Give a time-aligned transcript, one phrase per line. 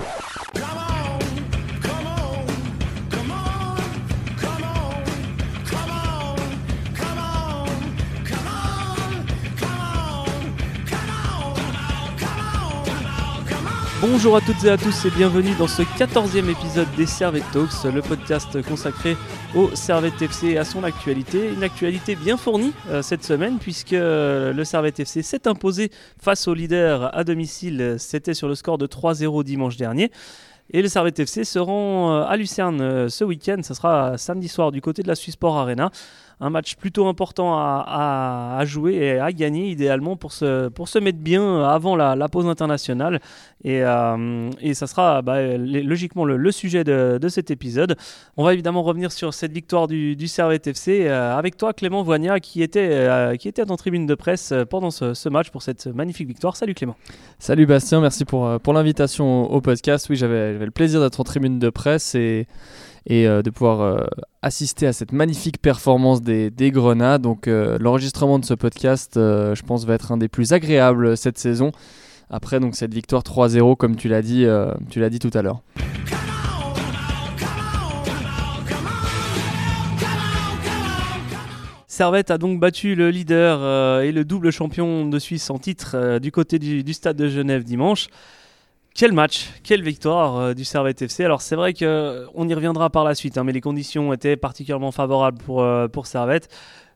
[0.00, 0.39] you
[14.00, 17.84] Bonjour à toutes et à tous et bienvenue dans ce 14e épisode des Servette Talks,
[17.84, 19.14] le podcast consacré
[19.54, 21.52] au Servette FC et à son actualité.
[21.52, 26.48] Une actualité bien fournie euh, cette semaine puisque euh, le Servette FC s'est imposé face
[26.48, 27.96] au leader à domicile.
[27.98, 30.10] C'était sur le score de 3-0 dimanche dernier.
[30.72, 33.60] Et le Servette FC se rend euh, à Lucerne ce week-end.
[33.62, 35.90] Ce sera samedi soir du côté de la Sport Arena
[36.40, 41.18] un match plutôt important à, jouer et à gagner idéalement pour se, pour se mettre
[41.18, 43.20] bien avant la, pause internationale.
[43.62, 47.96] Et, euh, et ça sera bah, logiquement le, sujet de, cet épisode.
[48.36, 52.02] On va évidemment revenir sur cette victoire du, du Servette FC euh, avec toi Clément
[52.02, 55.86] Voignat qui était, euh, qui était en tribune de presse pendant ce, match pour cette
[55.86, 56.56] magnifique victoire.
[56.56, 56.96] Salut Clément.
[57.38, 60.08] Salut Bastien, merci pour, pour l'invitation au podcast.
[60.08, 62.46] Oui, j'avais le plaisir d'être en tribune de presse et
[63.06, 64.06] et euh, de pouvoir euh,
[64.42, 67.22] assister à cette magnifique performance des, des Grenades.
[67.22, 71.38] Donc euh, l'enregistrement de ce podcast, je pense, va être un des plus agréables cette
[71.38, 71.72] saison.
[72.30, 74.46] Après donc cette victoire 3-0, comme tu l'as dit,
[74.88, 75.62] tu l'as dit tout à l'heure.
[81.88, 86.30] Servette a donc battu le leader et le double champion de Suisse en titre du
[86.30, 88.06] côté du, stade de Genève dimanche.
[89.00, 91.24] Quel match, quelle victoire euh, du Servette FC.
[91.24, 94.92] Alors c'est vrai qu'on y reviendra par la suite, hein, mais les conditions étaient particulièrement
[94.92, 96.50] favorables pour, euh, pour Servette.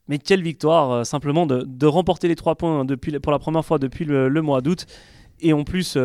[0.07, 3.65] Mais quelle victoire, euh, simplement de, de, remporter les trois points depuis, pour la première
[3.65, 4.85] fois depuis le, mois d'août.
[5.41, 5.97] Et en plus,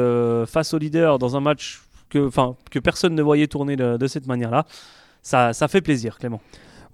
[0.47, 2.30] face au leader, dans un match que,
[2.72, 4.66] que personne ne voyait tourner de, de cette manière-là,
[5.22, 6.39] ça, ça fait plaisir, Clément.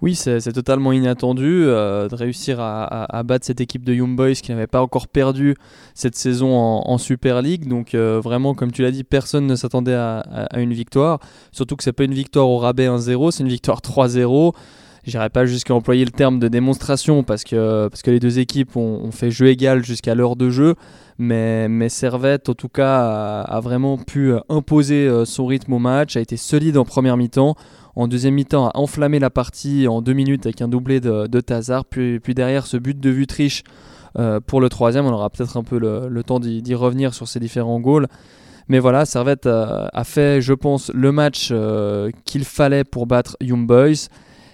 [0.02, 4.50] Oui, c'est totalement inattendu euh, de réussir à, battre cette équipe de Young Boys qui
[4.50, 5.56] n'avait pas encore perdu
[5.94, 7.66] cette saison en, Super League.
[7.66, 10.22] Donc euh, vraiment, comme tu l'as dit, personne ne s'attendait à,
[10.56, 11.18] une victoire.
[11.50, 14.52] Surtout que c'est pas une victoire au rabais 1-0, c'est une victoire 3-0.
[15.06, 18.76] J'irai pas jusqu'à employer le terme de démonstration parce que, parce que les deux équipes
[18.76, 20.74] ont, fait jeu égal jusqu'à l'heure de jeu.
[21.18, 26.16] Mais, mais Servette, en tout cas, a vraiment pu imposer euh, son rythme au match,
[26.16, 27.56] a été solide en première mi-temps
[27.96, 31.40] en deuxième mi-temps a enflammé la partie en deux minutes avec un doublé de, de
[31.40, 31.86] Tazar.
[31.86, 33.64] Puis, puis, derrière ce but de Vutriche
[34.18, 37.40] euh, pour le troisième, on aura peut-être un peu le, temps d'y revenir sur ces
[37.40, 38.06] différents goals.
[38.68, 43.66] Mais voilà, Servette a, fait, je pense, le match euh, qu'il fallait pour battre Young
[43.66, 44.08] Boys.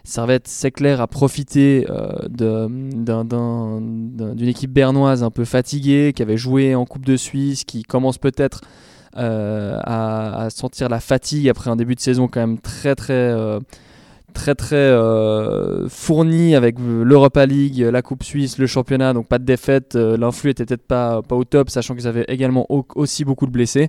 [0.04, 6.74] Servette, c'est clair, a profité euh, d'une équipe bernoise un peu fatiguée, qui avait joué
[6.74, 8.62] en Coupe de Suisse, qui commence peut-être
[9.16, 13.60] euh, à, sentir la fatigue après un début de saison quand même très très euh,
[14.32, 19.44] très très euh, fourni avec l'Europa League, la Coupe Suisse, le championnat, donc pas de
[19.44, 19.94] défaite.
[19.94, 23.88] L'influx était peut-être pas, pas au top, sachant qu'ils avaient également aussi beaucoup de blessés.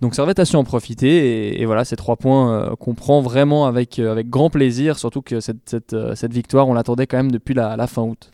[0.00, 4.00] Donc Servette a su en profiter et, voilà, ces trois points qu'on prend vraiment avec,
[4.26, 5.76] grand plaisir, surtout que cette,
[6.14, 8.30] cette, victoire, on l'attendait quand même depuis la fin août.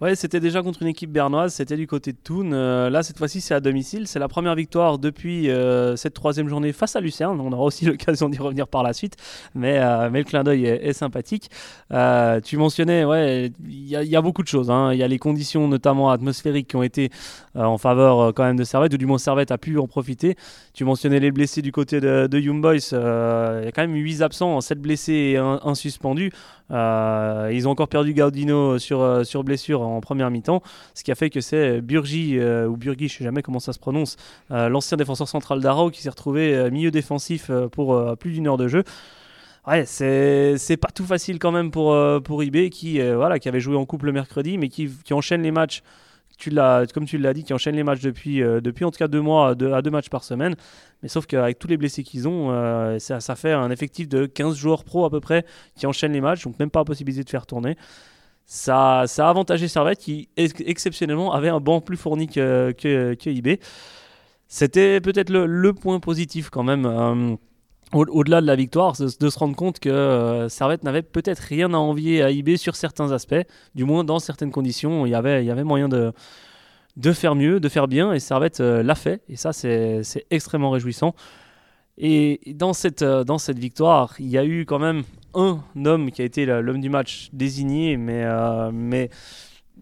[0.00, 2.52] Ouais, c'était déjà contre une équipe bernoise, c'était du côté de Thun.
[2.52, 4.08] Euh, là, cette fois-ci, c'est à domicile.
[4.08, 7.40] C'est la première victoire depuis euh, cette troisième journée face à Lucerne.
[7.40, 9.14] On aura aussi l'occasion d'y revenir par la suite,
[9.54, 11.48] mais, euh, mais le clin d'œil est, sympathique.
[12.44, 14.68] tu mentionnais, ouais, il y, a beaucoup de choses.
[14.68, 14.92] Hein.
[14.92, 17.10] Il y a les conditions, notamment atmosphériques, qui ont été
[17.54, 20.36] en faveur quand même de Servette, ou du moins Servette a pu en profiter.
[20.72, 22.90] Tu mentionnais les blessés du côté de, de Young Boys.
[22.90, 26.32] Il y a quand même 8 absents, 7 blessés et un, suspendu.
[26.70, 30.62] ils ont encore perdu Gaudino sur, sur blessure en première mi-temps,
[30.94, 33.60] ce qui a fait que c'est Burgi, euh, ou Burgi, je ne sais jamais comment
[33.60, 34.16] ça se prononce,
[34.50, 38.56] euh, l'ancien défenseur central d'Arrow qui s'est retrouvé euh, milieu défensif pour plus d'une heure
[38.56, 38.84] de jeu.
[39.66, 43.76] Ouais, c'est pas tout facile quand même pour, pour eBay qui, voilà, qui avait joué
[43.76, 45.82] en couple le mercredi, mais qui, qui enchaîne les matchs
[46.36, 46.50] tu
[46.92, 49.50] comme tu l'as dit, qui enchaîne les matchs depuis, depuis en tout cas deux mois
[49.50, 50.56] à deux, matchs par semaine.
[51.02, 54.56] Mais sauf qu'avec tous les blessés qu'ils ont, ça, ça, fait un effectif de 15
[54.56, 55.46] joueurs pro à peu près
[55.76, 57.76] qui enchaînent les matchs, donc même pas la possibilité de faire tourner
[58.46, 63.58] ça, ça a avantagé Servette qui exceptionnellement avait un banc plus fourni que, que, eBay.
[64.48, 66.86] C'était peut-être le, point positif quand même.
[66.86, 67.36] Euh,
[67.92, 71.76] au-delà de la victoire, de, se rendre compte que euh, Servette n'avait peut-être rien à
[71.76, 75.50] envier à eBay sur certains aspects, du moins dans certaines conditions, il y avait, y
[75.50, 76.12] avait moyen de,
[76.96, 80.70] de faire mieux, de faire bien, et Servette euh, l'a fait, et ça c'est extrêmement
[80.70, 81.14] réjouissant.
[81.96, 85.04] Et dans cette, dans cette victoire, il y a eu quand même
[85.34, 89.10] un homme qui a été l'homme du match désigné, mais, euh, mais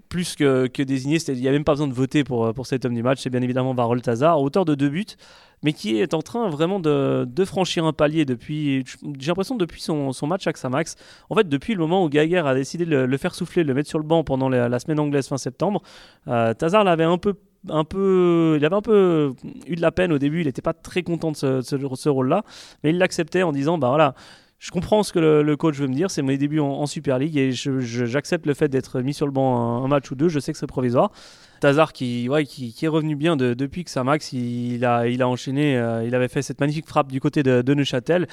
[0.08, 2.84] plus que, que désigné, il n'y a même pas besoin de voter pour, pour cet
[2.84, 3.20] homme du match.
[3.20, 5.16] C'est bien évidemment Varol Tazar, auteur de deux buts,
[5.62, 8.84] mais qui est en train vraiment de, de franchir un palier depuis,
[9.18, 10.96] j'ai l'impression, depuis son, son, match avec Samax.
[11.30, 13.74] En fait, depuis le moment où Gaguerre a décidé de le, faire souffler, de le
[13.74, 15.82] mettre sur le banc pendant la, semaine anglaise fin septembre,
[16.28, 17.34] euh, Tazar l'avait un peu
[17.68, 19.34] un peu, il avait un peu
[19.68, 20.40] eu de la peine au début.
[20.40, 22.44] Il n'était pas très content de ce, ce, rôle-là,
[22.82, 24.14] mais il l'acceptait en disant, bah voilà.
[24.62, 27.36] Je comprends ce que le, coach veut me dire, c'est mes débuts en, Super League
[27.36, 30.52] et j'accepte le fait d'être mis sur le banc un, match ou deux, je sais
[30.52, 31.10] que c'est provisoire.
[31.58, 36.14] Tazar qui, est revenu bien depuis que Samax il a, il a enchaîné, euh, il
[36.14, 38.28] avait fait cette magnifique frappe du côté de, Neuchâtel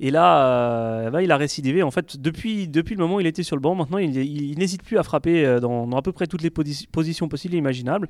[0.00, 1.82] et là, euh, il a récidivé.
[1.82, 4.96] En fait, depuis, le moment où il était sur le banc, maintenant, il, n'hésite plus
[4.96, 8.08] à frapper euh, dans, à peu près toutes les positions possibles et imaginables.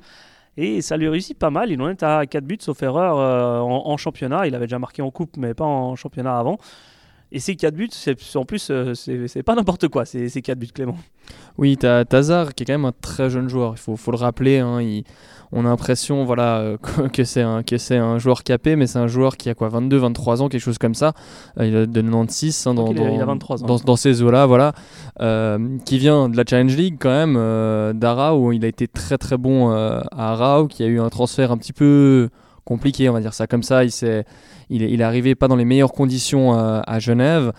[0.55, 1.69] Et ça lui réussit pas mal.
[1.69, 4.47] Il en est à 4 buts, sauf erreur, en, championnat.
[4.47, 6.57] Il avait déjà marqué en coupe, mais pas en championnat avant.
[7.31, 7.89] Et ces 4 buts,
[8.35, 10.97] en plus, c'est pas n'importe quoi, ces, 4 buts, Clément.
[11.57, 13.73] Oui, tu as Tazar, qui est quand même un très jeune joueur.
[13.75, 14.59] Il faut, faut le rappeler.
[14.59, 15.03] Hein, il
[15.51, 16.77] on a l'impression voilà, euh,
[17.13, 20.41] que c'est un, un joueur capé, mais c'est un joueur qui a quoi 22, 23
[20.41, 21.13] ans, quelque chose comme ça.
[21.59, 24.73] Euh, il a de 96 hein, dans, dans, dans, ces eaux-là, voilà.
[25.21, 29.17] Euh, qui vient de la Challenge League quand même, d'Ara, où il a été très
[29.17, 32.29] très bon à Arao, qui a eu un transfert un petit peu
[32.67, 33.83] compliqué, on va dire ça comme ça.
[33.83, 34.25] Il, est,
[34.69, 37.53] il, est, arrivé pas dans les meilleures conditions à Genève.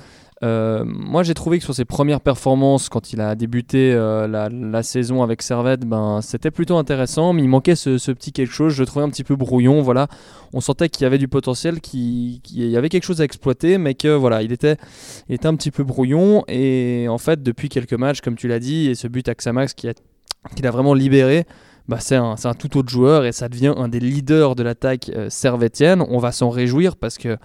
[0.44, 4.82] Euh, moi, j'ai trouvé que sur ses premières performances, quand il a débuté euh, la,
[4.82, 8.74] saison avec Servette, ben, c'était plutôt intéressant, mais il manquait ce, petit quelque chose.
[8.74, 9.82] Je le trouvais un petit peu brouillon.
[9.82, 10.06] Voilà,
[10.52, 13.94] on sentait qu'il y avait du potentiel, qu'il y avait quelque chose à exploiter, mais
[13.94, 14.76] que voilà, il était,
[15.28, 16.44] il était un petit peu brouillon.
[16.46, 19.74] Et en fait, depuis quelques matchs, comme tu l'as dit, et ce but à Xamax
[19.74, 19.94] qui a,
[20.54, 21.46] qui l'a vraiment libéré.
[21.88, 25.10] Bah, c'est un, un, tout autre joueur et ça devient un des leaders de l'attaque
[25.14, 26.04] euh, servettienne.
[26.08, 27.38] On va s'en réjouir parce que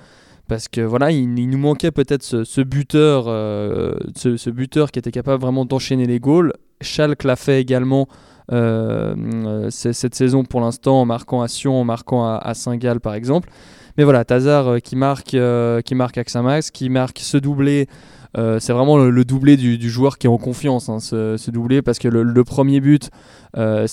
[0.48, 5.42] parce que voilà, il, nous manquait peut-être ce, buteur, euh, ce, buteur qui était capable
[5.42, 6.54] vraiment d'enchaîner les goals.
[6.82, 8.08] Schalke l'a fait également
[8.52, 13.14] euh, euh, cette saison pour l'instant en marquant à Sion, en marquant à, Saint-Gall par
[13.14, 13.50] exemple.
[13.98, 15.38] Mais voilà, Tazar qui marque,
[15.86, 17.88] qui marque à Xamax, qui marque ce doublé.
[18.36, 22.08] C'est vraiment le, doublé du, joueur qui est en confiance, hein, ce, doublé, parce que
[22.08, 23.10] le premier but,
[23.56, 23.88] euh,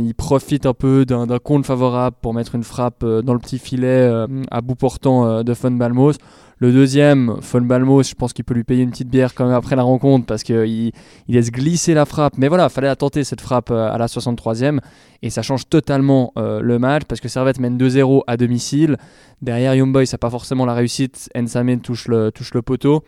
[0.00, 3.58] il profite un peu d'un compte favorable pour mettre une frappe euh, dans le petit
[3.58, 6.14] filet euh, à bout portant de Fon Balmos.
[6.58, 9.54] Le deuxième, Fon Balmos, je pense qu'il peut lui payer une petite bière quand même
[9.54, 10.92] après la rencontre parce qu'il
[11.28, 12.38] il laisse glisser la frappe.
[12.38, 14.78] Mais voilà, fallait la tenter cette frappe à la 63e
[15.22, 18.96] et ça change totalement le match parce que Servette mène 2-0 à domicile.
[19.42, 21.28] Derrière Young Boys, ça n'a pas forcément la réussite.
[21.36, 23.04] Ensame touche touche le poteau.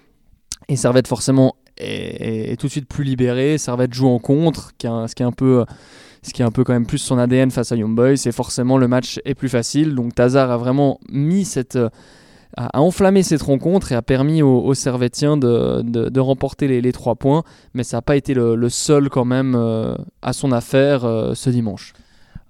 [0.68, 3.58] Et Servette forcément est, tout de suite plus libéré.
[3.58, 5.64] Servette joue en contre, ce qui est un peu
[6.22, 8.32] ce qui est un peu quand même plus son ADN face à Young Boys, et
[8.32, 9.94] forcément le match est plus facile.
[9.94, 11.78] Donc Tazar a vraiment mis cette,
[12.56, 17.44] a enflammé cette rencontre et a permis aux, Servettiens de, remporter les, trois points,
[17.74, 21.50] mais ça n'a pas été le, seul quand même euh, à son affaire euh, ce
[21.50, 21.92] dimanche.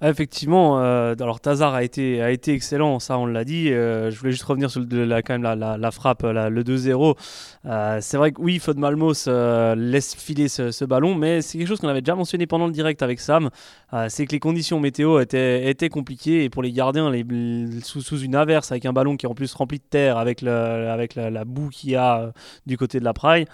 [0.00, 3.72] Effectivement, euh, alors Tazar a été, a été excellent, ça on l'a dit.
[3.72, 7.16] Euh, je voulais juste revenir sur le, la, quand même la, frappe, le 2-0.
[7.66, 9.26] Euh, c'est vrai que oui, Fod Malmos
[9.76, 13.02] laisse filer ce, ballon, mais c'est quelque chose qu'on avait déjà mentionné pendant le direct
[13.02, 13.50] avec Sam.
[14.08, 17.26] c'est que les conditions météo étaient, étaient compliquées et pour les gardiens, les,
[17.82, 20.44] sous, sous, une averse avec un ballon qui est en plus rempli de terre avec,
[20.44, 22.32] avec la, boue qu'il y a
[22.66, 23.46] du côté de la praille.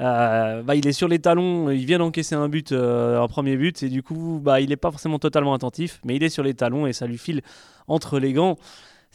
[0.00, 3.56] Euh, bah, il est sur les talons, il vient d'encaisser un but, euh, un premier
[3.56, 6.42] but, et du coup, bah, il n'est pas forcément totalement attentif, mais il est sur
[6.42, 7.42] les talons et ça lui file
[7.86, 8.56] entre les gants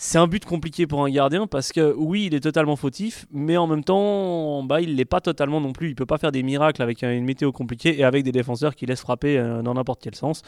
[0.02, 3.58] c'est un but compliqué pour un gardien parce que oui, il est totalement fautif, mais
[3.58, 5.90] en même temps, bah, il l'est pas totalement non plus.
[5.90, 8.86] Il peut pas faire des miracles avec une météo compliquée et avec des défenseurs qui
[8.86, 10.42] laissent frapper euh, dans n'importe quel sens.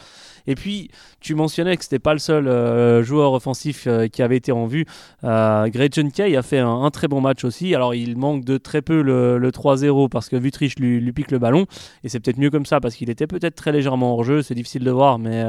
[0.46, 0.88] Et puis,
[1.20, 4.64] tu mentionnais que c'était pas le seul euh, joueur offensif euh, qui avait été en
[4.64, 4.86] vue.
[5.22, 7.74] Gretchen Kay a fait un, très bon match aussi.
[7.74, 11.66] Alors, il manque de très peu le, 3-0 parce que Vutrich lui, pique le ballon
[12.04, 14.40] et c'est peut-être mieux comme ça parce qu'il était peut-être très légèrement hors jeu.
[14.40, 15.44] C'est difficile de voir, mais,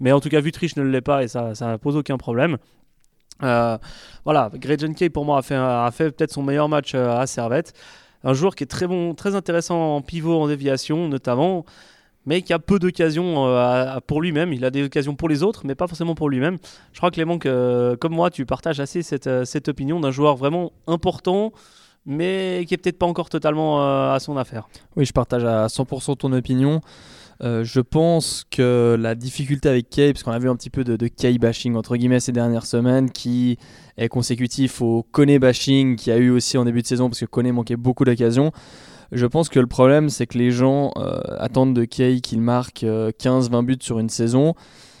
[0.00, 2.58] mais en tout cas, Vutrich ne l'est pas et ça, ça pose aucun problème.
[3.42, 3.78] Euh,
[4.24, 7.26] voilà, Greg Kay pour moi a fait, a fait peut-être son meilleur match euh, à
[7.26, 7.72] Servette.
[8.22, 11.64] Un joueur qui est très bon, très intéressant en pivot, en déviation notamment,
[12.24, 14.52] mais qui a peu d'occasions euh, pour lui-même.
[14.52, 16.56] Il a des occasions pour les autres, mais pas forcément pour lui-même.
[16.92, 20.72] Je crois Clément que, comme moi, tu partages assez cette, cette opinion d'un joueur vraiment
[20.86, 21.52] important,
[22.06, 24.68] mais qui est peut-être pas encore totalement à son affaire.
[24.96, 26.80] Oui, je partage à 100% ton opinion.
[27.42, 30.84] Euh, je pense que la difficulté avec Kay, parce qu'on a vu un petit peu
[30.84, 33.58] de, de bashing entre guillemets ces dernières semaines, qui
[33.96, 37.26] est consécutif au Kone bashing qui a eu aussi en début de saison, parce que
[37.26, 38.52] Kone manquait beaucoup d'occasions.
[39.12, 42.82] Je pense que le problème, c'est que les gens euh, attendent de Kay qu'il marque
[42.82, 44.54] 15-20 euh, buts sur une saison.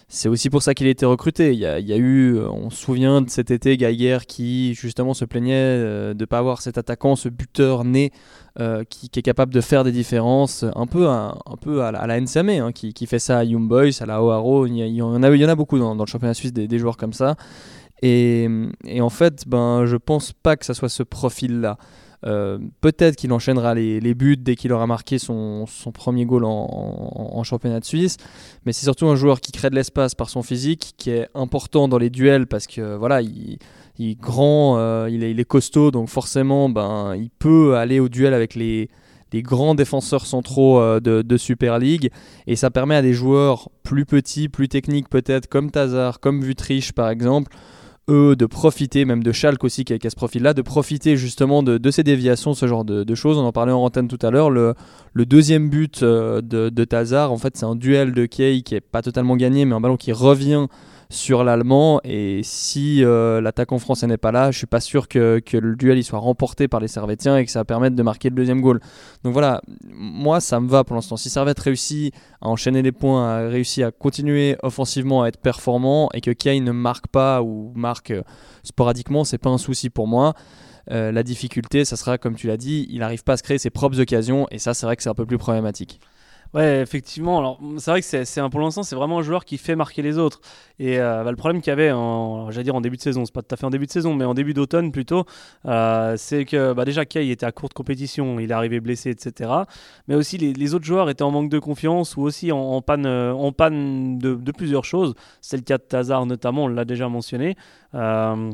[0.08, 1.52] C'est aussi pour ça qu'il a été recruté.
[1.52, 5.78] Il y a, eu, on se souvient de cet été, Geiger qui justement se plaignait
[5.78, 8.12] de ne pas avoir cet attaquant, ce buteur né
[8.60, 12.06] euh, qui, est capable de faire des différences, un peu, un, peu à la, à
[12.06, 14.66] hein, qui, fait ça à Young Boys, à la Oaro.
[14.66, 16.96] Il y, en, a, il y en a beaucoup dans, le championnat suisse des, joueurs
[16.96, 17.34] comme ça.
[18.00, 18.48] Et,
[19.00, 21.78] en fait, ben, je pense pas que ça soit ce profil-là.
[22.22, 27.84] Peut-être qu'il enchaînera les, buts dès qu'il aura marqué son, premier goal en, championnat de
[27.84, 28.16] Suisse.
[28.64, 31.88] Mais c'est surtout un joueur qui crée de l'espace par son physique, qui est important
[31.88, 33.58] dans les duels parce que voilà, il,
[34.00, 38.32] est grand, il, est, il, est, costaud, donc forcément, ben, il peut aller au duel
[38.32, 38.88] avec les,
[39.42, 42.10] grands défenseurs centraux euh, de, Super League.
[42.46, 46.92] Et ça permet à des joueurs plus petits, plus techniques peut-être, comme Tazar, comme Vutrich
[46.92, 47.54] par exemple,
[48.08, 51.90] eux de profiter, même de Schalke aussi qui a, ce profil-là, de profiter justement de,
[51.90, 53.38] ces déviations, ce genre de, choses.
[53.38, 54.50] On en parlait en antenne tout à l'heure.
[54.50, 54.74] Le,
[55.14, 58.80] deuxième but euh, de, de Tazar, en fait, c'est un duel de Kay qui est
[58.80, 60.66] pas totalement gagné, mais un ballon qui revient
[61.14, 62.00] sur l'allemand.
[62.04, 65.98] Et si euh, l'attaquant français n'est pas là, je suis pas sûr que, le duel
[65.98, 68.60] il soit remporté par les Servétiens et que ça va permettre de marquer le deuxième
[68.60, 68.80] goal.
[69.22, 71.16] Donc voilà, moi ça me va pour l'instant.
[71.16, 76.08] Si Servette réussit à enchaîner les points, a réussi à continuer offensivement à être performant
[76.12, 78.22] et que Kane ne marque pas ou marque euh,
[78.62, 80.34] sporadiquement, c'est pas un souci pour moi.
[80.90, 83.58] Euh, la difficulté, ça sera, comme tu l'as dit, il n'arrive pas à se créer
[83.58, 86.00] ses propres occasions, et ça, c'est vrai que c'est un peu plus problématique.
[86.54, 87.40] Ouais, effectivement.
[87.40, 90.18] Alors, c'est vrai que c'est, pour l'instant, c'est vraiment un joueur qui fait marquer les
[90.18, 90.40] autres.
[90.78, 93.24] Et euh, bah, le problème qu'il y avait, en, j'allais dire en début de saison,
[93.24, 95.24] c'est pas tout à fait en début de saison, mais en début d'automne plutôt,
[95.66, 99.50] euh, c'est que bah, déjà Kay était à courte compétition, il est arrivé blessé, etc.
[100.06, 103.08] Mais aussi les, autres joueurs étaient en manque de confiance ou aussi en, panne,
[103.56, 105.14] panne de, plusieurs choses.
[105.40, 107.56] C'est le cas de Tazar notamment, on l'a déjà mentionné.
[107.94, 108.52] Euh,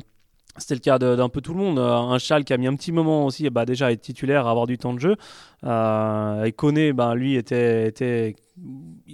[0.56, 1.78] c'était le cas d'un peu tout le monde.
[1.78, 4.46] Euh, un Chal qui a mis un petit moment aussi bah, déjà à être titulaire,
[4.46, 5.16] à avoir du temps de jeu.
[5.64, 8.36] Euh, et Koné, bah, lui, était, était,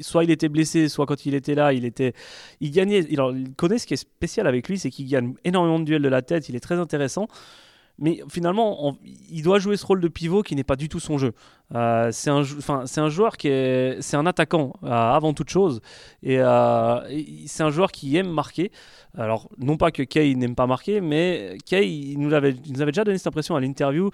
[0.01, 2.15] soit il était blessé, soit quand il était là, il, était,
[2.61, 3.07] il gagnait.
[3.13, 6.09] Alors, Koné, ce qui est spécial avec lui, c'est qu'il gagne énormément de duels de
[6.09, 6.49] la tête.
[6.49, 7.29] Il est très intéressant
[7.99, 8.97] mais finalement,
[9.31, 11.33] il doit jouer ce rôle de pivot qui n'est pas du tout son jeu.
[11.75, 12.43] Euh, c'est un,
[13.09, 15.81] joueur qui est, c'est un attaquant euh, avant toute chose,
[16.23, 16.37] et,
[17.47, 18.71] c'est un joueur qui aime marquer.
[19.17, 23.29] Alors, non pas que Kay n'aime pas marquer, mais Kay nous, avait, déjà donné cette
[23.29, 24.11] impression à l'interview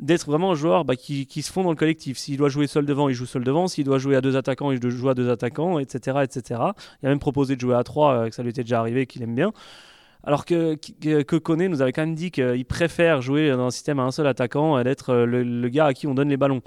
[0.00, 2.18] d'être vraiment un joueur bah, qui, qui, se fond dans le collectif.
[2.18, 3.68] S'il doit jouer seul devant, il joue seul devant.
[3.68, 6.60] S'il doit jouer à deux attaquants, il joue à deux attaquants, etc., etc.
[7.02, 9.22] Il a même proposé de jouer à trois, que ça lui était déjà arrivé, qu'il
[9.22, 9.52] aime bien.
[10.22, 14.02] Alors que, que, nous avait quand même dit qu'il préfère jouer dans un système à
[14.02, 16.60] un seul attaquant et d'être le, gars à qui on donne les ballons.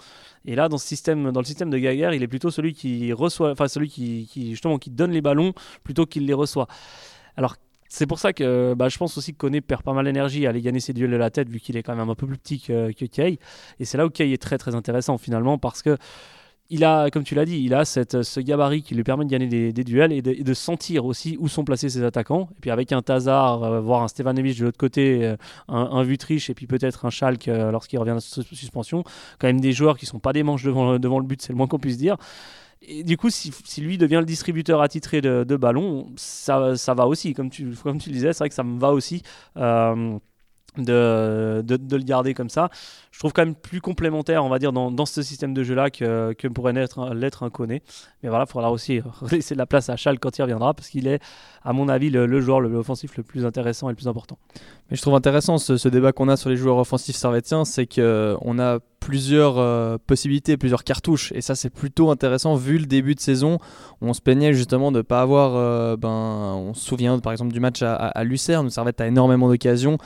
[0.45, 3.51] Et là, dans, système, dans le système de Gaguerre, il est plutôt celui qui reçoit,
[3.51, 6.67] enfin celui qui, justement qui donne les ballons plutôt qu'il les reçoit.
[7.37, 7.55] Alors
[7.93, 10.49] c'est pour ça que bah, je pense aussi que Koné perd pas mal d'énergie à
[10.49, 12.39] aller gagner ses duels de la tête vu qu'il est quand même un peu plus
[12.39, 13.21] petit que, que.
[13.21, 13.37] Et
[13.85, 15.97] c'est là où Kay est très très intéressant finalement parce que
[16.71, 19.29] il a, comme tu l'as dit, il a cette, ce gabarit qui lui permet de
[19.29, 22.49] gagner des, duels et de, sentir aussi où sont placés ses attaquants.
[22.57, 25.35] Et puis avec un Tazar, euh, voire un Stevanovic de l'autre côté, euh,
[25.67, 29.03] un, un Vutriche et puis peut-être un Schalke euh, lorsqu'il revient de suspension,
[29.37, 31.57] quand même des joueurs qui sont pas des manches devant, devant le but, c'est le
[31.57, 32.17] moins qu'on puisse dire.
[33.05, 37.33] Du coup, si, lui devient le distributeur attitré de, de ballons, ça, ça va aussi.
[37.33, 39.23] Comme tu, comme tu le disais, c'est vrai que ça me va aussi
[40.77, 42.69] de, de, le garder comme ça.
[43.11, 46.33] Je trouve quand même plus complémentaire, on va dire, dans, ce système de jeu-là que,
[46.33, 47.83] que pourrait l'être un Koné.
[48.21, 50.89] Mais voilà, il faudra aussi laisser de la place à Chal quand il reviendra, parce
[50.89, 51.21] qu'il est,
[51.63, 54.37] à mon avis, le, joueur le, offensif le plus intéressant et le plus important.
[54.89, 57.85] Mais je trouve intéressant ce, ce débat qu'on a sur les joueurs offensifs servétiens, c'est
[57.85, 61.33] qu'on a plusieurs euh, possibilités, plusieurs cartouches.
[61.35, 63.59] Et ça, c'est plutôt intéressant vu le début de saison.
[64.01, 65.55] on se plaignait justement de ne pas avoir.
[65.55, 69.07] Euh, ben, on se souvient par exemple du match à, à, Lucerne où Servette a
[69.07, 69.97] énormément d'occasions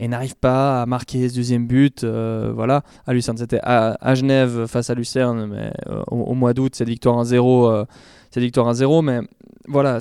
[0.00, 2.02] et n'arrive pas à marquer ce deuxième but.
[2.02, 5.72] Euh, voilà, à Lucerne, c'était à, Genève face à Lucerne, mais
[6.10, 7.84] au, au, mois d'août, cette victoire 1-0
[8.36, 9.20] cette victoire 1-0, mais
[9.66, 9.98] voilà,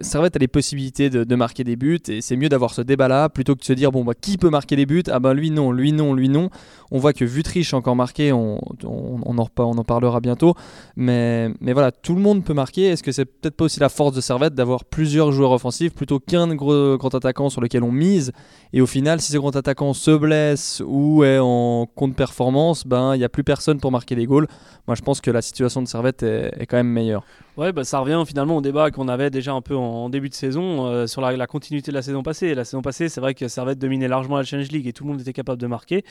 [0.00, 3.54] Servette a les possibilités de, marquer des buts et c'est mieux d'avoir ce débat-là plutôt
[3.54, 5.04] que de se dire bon bah qui peut marquer des buts?
[5.08, 6.50] Ah ben lui non, lui non, lui non.
[6.90, 10.54] On voit que Vutriche a encore marqué, on, on, on, en, on en parlera bientôt,
[10.96, 12.88] mais, mais voilà, tout le monde peut marquer.
[12.88, 16.18] Est-ce que c'est peut-être pas aussi la force de Servette d'avoir plusieurs joueurs offensifs plutôt
[16.18, 18.32] qu'un grand attaquant sur lequel on mise?
[18.72, 23.14] Et au final, si ce grand attaquant se blesse ou est en compte performance, ben
[23.14, 24.48] il n'y a plus personne pour marquer des goals.
[24.88, 27.24] Moi je pense que la situation de Servette est quand même meilleure.
[27.58, 30.34] Ouais, bah, ça revient finalement au débat qu'on avait déjà un peu en, début de
[30.34, 32.54] saison euh, sur la, continuité de la saison passée.
[32.54, 35.10] La saison passée, c'est vrai que Servette dominait largement la Challenge League et tout le
[35.10, 36.02] monde était capable de marquer.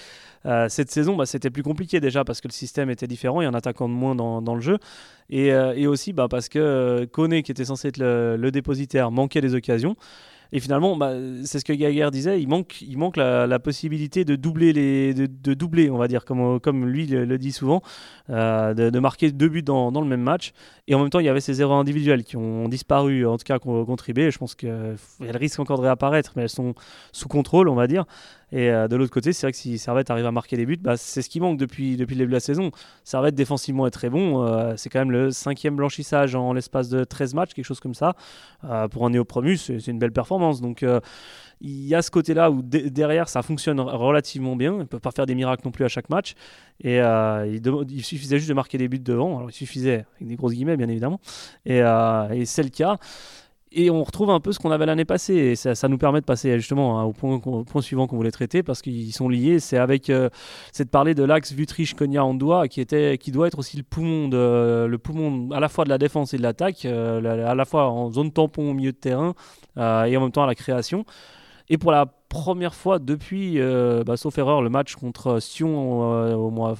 [0.45, 3.45] Euh, cette saison, bah, c'était plus compliqué déjà parce que le système était différent, il
[3.45, 4.77] y un attaquant de moins dans, le jeu.
[5.31, 9.41] Et, euh, aussi bah, parce que Kone, qui était censé être le, le dépositaire, manquait
[9.41, 9.95] des occasions.
[10.53, 11.13] Et finalement, bah,
[11.45, 15.53] c'est ce que Gaguerre disait, il manque, il manque la, possibilité de doubler, les, de,
[15.53, 17.81] doubler, on va dire, comme, lui le, dit souvent,
[18.29, 20.51] euh, de, marquer deux buts dans, dans, le même match.
[20.87, 23.45] Et en même temps, il y avait ces erreurs individuelles qui ont disparu, en tout
[23.45, 24.29] cas contre IB.
[24.29, 26.73] Je pense qu'elles risquent encore de réapparaître, mais elles sont
[27.11, 28.05] sous contrôle, on va dire.
[28.51, 30.77] Et euh, de l'autre côté, c'est vrai que si Servette arrive à marquer des buts,
[30.77, 32.71] bah, c'est ce qui manque depuis, depuis le début de la saison.
[33.03, 34.43] Servette défensivement est très bon.
[34.45, 37.93] Euh, c'est quand même le cinquième blanchissage en l'espace de 13 matchs, quelque chose comme
[37.93, 38.15] ça.
[38.91, 40.61] pour un néo-promu, c'est une belle performance.
[40.61, 40.85] Donc
[41.61, 44.73] il y a ce côté-là où derrière ça fonctionne relativement bien.
[44.73, 46.33] Ils ne peuvent pas faire des miracles non plus à chaque match.
[46.83, 49.37] Et il, suffisait juste de marquer des buts devant.
[49.37, 51.19] Alors il suffisait, avec des grosses guillemets bien évidemment.
[51.65, 51.81] Et
[52.45, 52.97] c'est le cas
[53.73, 55.33] et on retrouve un peu ce qu'on avait l'année passée.
[55.33, 58.81] Et ça, nous permet de passer justement hein, au, point, suivant qu'on voulait traiter parce
[58.81, 59.59] qu'ils sont liés.
[59.59, 60.29] C'est avec euh,
[60.71, 63.83] c'est de parler de l'axe Vutriche Konya Andoua qui était qui doit être aussi le
[63.83, 67.55] poumon de le poumon à la fois de la défense et de l'attaque, euh, à
[67.55, 69.33] la fois en zone tampon au milieu de terrain
[69.77, 71.05] euh, et en même temps à la création.
[71.69, 73.57] Et pour la première fois depuis,
[74.05, 76.01] bah, sauf erreur, le match contre Sion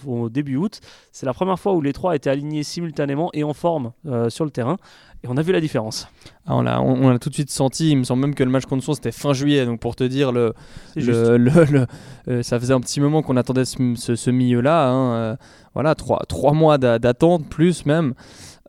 [0.05, 0.81] au début août,
[1.13, 3.93] c'est la première fois où les trois étaient alignés simultanément et en forme
[4.27, 4.75] sur le terrain.
[5.23, 6.07] Et on a vu la différence.
[6.47, 7.91] Ah, on l'a on, tout de suite senti.
[7.91, 9.65] Il me semble même que le match contre Sion c'était fin juillet.
[9.65, 10.53] Donc pour te dire, le,
[10.95, 11.85] le,
[12.27, 14.89] euh, ça faisait un petit moment qu'on attendait ce, milieu-là.
[14.89, 15.35] Hein, euh,
[15.75, 18.13] voilà, trois, trois mois d'attente, plus même.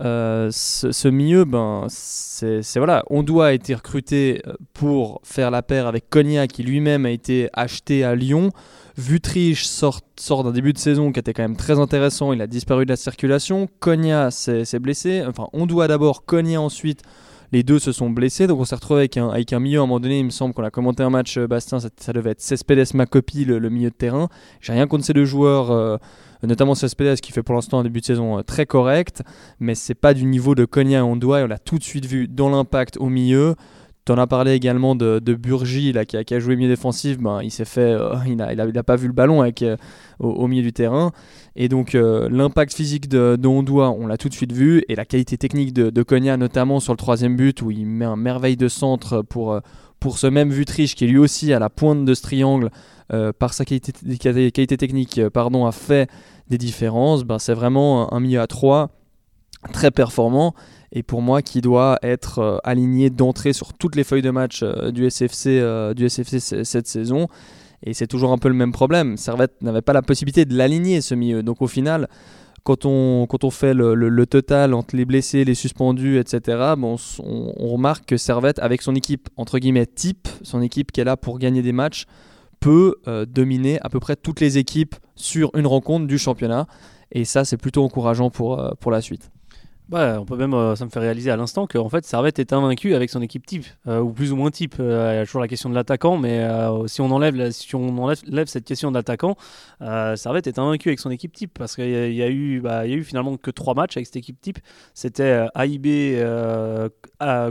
[0.02, 4.42] Euh, ce, milieu, ben, c'est voilà, on doit être recruté
[4.74, 8.50] pour faire la paire avec Cognac qui lui-même a été acheté à Lyon.
[8.96, 12.46] Vutriche sort, sort d'un début de saison qui était quand même très intéressant, il a
[12.46, 13.68] disparu de la circulation.
[13.80, 17.02] Cogna s'est blessé, enfin on doit d'abord, Cogna ensuite.
[17.52, 20.00] Les deux se sont blessés, donc on s'est retrouvé avec un, milieu à un moment
[20.00, 20.20] donné.
[20.20, 23.44] Il me semble qu'on a commenté un match, euh, Bastien, ça, devait être Cespedes Macopi,
[23.44, 24.30] le, le milieu de terrain.
[24.62, 25.98] J'ai rien contre ces deux joueurs, euh,
[26.42, 29.22] notamment Cespedes qui fait pour l'instant un début de saison euh, très correct,
[29.60, 31.84] mais c'est pas du niveau de Cogna et on doit, et on l'a tout de
[31.84, 33.54] suite vu dans l'impact au milieu.
[34.04, 37.18] Tu en as parlé également de, de Burgi qui, a, joué milieu défensif.
[37.18, 39.76] Ben, il s'est fait, euh, il n'a pas vu le ballon euh,
[40.18, 41.12] au, milieu du terrain.
[41.54, 44.82] Et donc euh, l'impact physique de, de on l'a tout de suite vu.
[44.88, 48.16] Et la qualité technique de, de notamment sur le troisième but, où il met un
[48.16, 49.60] merveille de centre pour,
[50.16, 52.70] ce même Vutriche qui lui aussi à la pointe de ce triangle,
[53.38, 56.10] par sa qualité, qualité technique, pardon, a fait
[56.48, 57.22] des différences.
[57.22, 58.90] Ben, C'est vraiment un milieu à 3
[59.72, 60.54] très performant
[60.92, 64.60] et pour moi qui doit être euh, aligné d'entrée sur toutes les feuilles de match
[64.62, 67.28] euh, du SFC, euh, du SFC cette saison.
[67.82, 69.16] Et c'est toujours un peu le même problème.
[69.16, 71.42] Servette n'avait pas la possibilité de l'aligner ce milieu.
[71.42, 72.08] Donc au final,
[72.62, 76.96] quand on, quand on fait le, total entre les blessés, les suspendus, etc., on,
[77.58, 81.40] remarque que Servette, avec son équipe entre guillemets type, son équipe qui est là pour
[81.40, 82.04] gagner des matchs,
[82.60, 82.94] peut
[83.26, 86.68] dominer à peu près toutes les équipes sur une rencontre du championnat.
[87.10, 89.32] Et ça, c'est plutôt encourageant pour la suite.
[89.92, 92.94] On peut même, euh, ça me fait réaliser à l'instant qu'en fait Servette est invaincu
[92.94, 94.76] avec son équipe type, euh, ou plus ou moins type.
[94.80, 96.46] Euh, il y a toujours la question de l'attaquant, mais
[96.86, 97.34] si on enlève,
[98.46, 99.36] cette question d'attaquant,
[99.80, 102.96] Servette est invaincu avec son équipe type parce qu'il y, a eu, bah, y a
[102.96, 104.58] eu finalement que trois matchs avec cette équipe type.
[104.94, 106.22] C'était AIB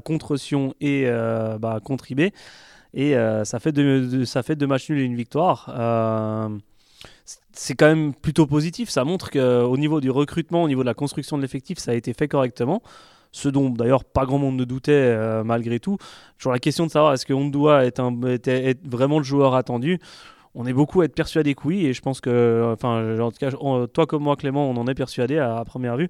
[0.03, 1.05] contre Sion et
[1.59, 2.31] bah, contre IB,
[2.93, 5.69] et ça fait deux, ça fait deux matchs nuls et une victoire
[7.53, 8.89] c'est quand même plutôt positif.
[8.89, 11.93] Ça montre qu'au niveau du recrutement, au niveau de la construction de l'effectif, ça a
[11.93, 12.81] été fait correctement.
[13.33, 15.97] Ce dont d'ailleurs pas grand monde ne doutait euh, malgré tout.
[16.37, 17.33] Toujours la question de savoir est-ce que
[18.49, 19.99] est, vraiment le joueur attendu?
[20.53, 23.37] On est beaucoup à être persuadé que oui, et je pense que, enfin, en tout
[23.37, 23.51] cas,
[23.93, 26.09] toi comme moi, Clément, on en est persuadé à première vue.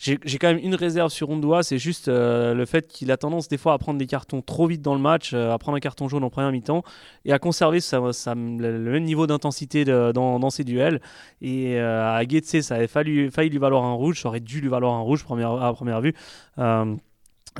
[0.00, 3.48] J'ai quand même une réserve sur Ondoa, c'est juste euh, le fait qu'il a tendance
[3.48, 5.80] des fois à prendre des cartons trop vite dans le match, euh, à prendre un
[5.80, 6.82] carton jaune en première mi-temps
[7.26, 11.02] et à conserver le même niveau d'intensité dans, ses duels.
[11.42, 14.62] Et euh, à Getse, ça avait fallu, failli lui valoir un rouge, ça aurait dû
[14.62, 16.14] lui valoir un rouge à première vue.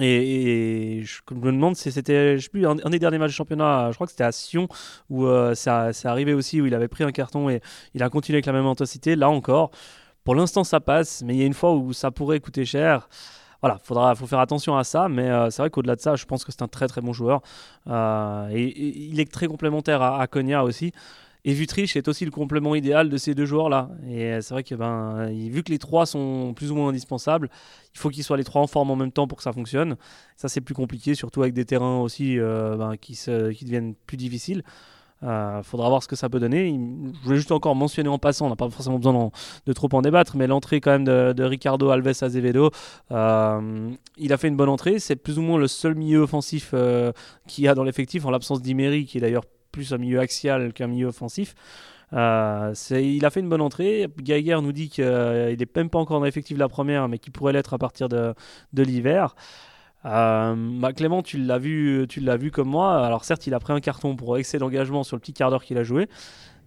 [0.00, 3.96] Et, je me demande si c'était, je sais un, des derniers matchs de championnat, je
[3.96, 4.66] crois que c'était à Sion,
[5.10, 7.60] où ça, c'est arrivé aussi, où il avait pris un carton et
[7.92, 9.14] il a continué avec la même intensité.
[9.14, 9.72] Là encore,
[10.24, 13.08] pour l'instant, ça passe, mais il y a une fois où ça pourrait coûter cher.
[13.62, 16.24] Voilà, il faut faire attention à ça, mais euh, c'est vrai qu'au-delà de ça, je
[16.24, 17.42] pense que c'est un très très bon joueur.
[17.88, 20.92] Euh, et, il est très complémentaire à, à aussi.
[21.44, 23.90] Et Vutriche est aussi le complément idéal de ces deux joueurs-là.
[24.08, 27.48] Et c'est vrai que ben, vu que les trois sont plus ou moins indispensables,
[27.94, 29.96] il faut qu'ils soient les trois en forme en même temps pour que ça fonctionne.
[30.36, 33.14] Ça, c'est plus compliqué, surtout avec des terrains aussi euh, ben, qui
[33.64, 34.62] deviennent plus difficiles.
[35.22, 36.68] Euh, faudra voir ce que ça peut donner.
[36.70, 39.30] Je voulais juste encore mentionner en passant, on n'a pas forcément besoin
[39.66, 42.70] de trop en débattre, mais l'entrée quand même de, Ricardo Alves Azevedo,
[43.10, 44.98] euh, il a fait une bonne entrée.
[44.98, 47.12] C'est plus ou moins le seul milieu offensif euh,
[47.46, 50.72] qu'il y a dans l'effectif, en l'absence d'Imery, qui est d'ailleurs plus un milieu axial
[50.72, 51.54] qu'un milieu offensif.
[52.12, 54.08] il a fait une bonne entrée.
[54.22, 57.52] Geiger nous dit qu'il n'est même pas encore dans l'effectif la première, mais qu'il pourrait
[57.52, 58.34] l'être à partir de,
[58.72, 59.34] de l'hiver.
[60.06, 63.04] Euh, bah, Clément, tu l'as vu, tu l'as vu comme moi.
[63.04, 65.64] Alors certes, il a pris un carton pour excès d'engagement sur le petit quart d'heure
[65.64, 66.08] qu'il a joué,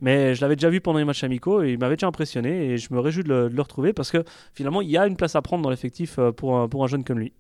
[0.02, 2.78] mais je l'avais déjà vu pendant les matchs amicaux et il m'avait déjà impressionné et
[2.78, 5.41] je me réjouis de le, retrouver parce que finalement, il y a une place à
[5.41, 7.34] prendre dans l'effectif euh, pour un, jeune comme lui.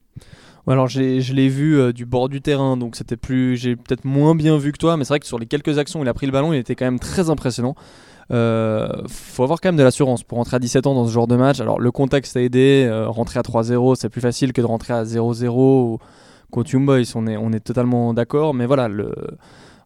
[0.67, 0.99] alors je
[1.33, 4.71] l'ai vu euh, du bord du terrain, donc c'était plus, j'ai peut-être moins bien vu
[4.71, 6.31] que toi, mais c'est vrai que sur les quelques actions où il a pris le
[6.31, 7.75] ballon, il était quand même très impressionnant.
[8.33, 11.27] Euh, faut avoir quand même de l'assurance pour rentrer à 17 ans dans ce genre
[11.27, 11.59] de match.
[11.59, 15.03] Alors le contexte a aidé, rentrer à 3-0 c'est plus facile que de rentrer à
[15.03, 15.99] 0-0
[16.51, 18.53] contre Young Boys, on est, on est totalement d'accord.
[18.53, 18.89] Mais voilà,